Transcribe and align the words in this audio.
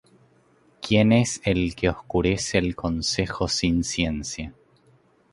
¿Quién 0.81 1.11
es 1.11 1.41
el 1.43 1.75
que 1.75 1.87
oscurece 1.87 2.57
el 2.57 2.75
consejo 2.75 3.47
sin 3.47 3.83
ciencia? 3.83 4.51